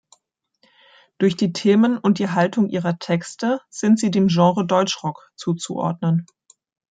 [1.19, 6.25] Durch die Themen und die Haltung ihrer Texte sind sie dem Genre Deutschrock zuzuordnen.